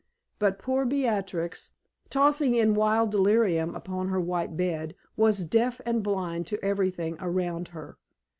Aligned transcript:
But 0.39 0.57
poor 0.57 0.83
Beatrix, 0.83 1.73
tossing 2.09 2.55
in 2.55 2.73
wild 2.73 3.11
delirium 3.11 3.75
upon 3.75 4.07
her 4.07 4.19
white 4.19 4.57
bed, 4.57 4.95
was 5.15 5.45
deaf 5.45 5.79
and 5.85 6.01
blind 6.01 6.47
to 6.47 6.65
everything 6.65 7.17
around 7.19 7.67
her. 7.67 7.99